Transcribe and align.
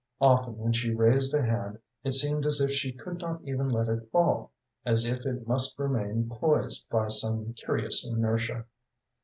Often 0.19 0.57
when 0.57 0.73
she 0.73 0.95
raised 0.95 1.31
a 1.35 1.43
hand 1.43 1.77
it 2.03 2.13
seemed 2.13 2.47
as 2.47 2.59
if 2.59 2.71
she 2.71 2.91
could 2.91 3.19
not 3.21 3.39
even 3.43 3.69
let 3.69 3.87
it 3.87 4.09
fall, 4.11 4.51
as 4.83 5.05
if 5.05 5.27
it 5.27 5.47
must 5.47 5.77
remain 5.77 6.27
poised 6.27 6.89
by 6.89 7.07
some 7.07 7.53
curious 7.53 8.03
inertia. 8.07 8.65